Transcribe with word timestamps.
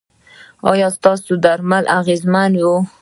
ایا 0.69 0.87
ستاسو 0.95 1.33
درمل 1.43 1.83
اغیزمن 1.99 2.51
وو؟ 2.57 2.75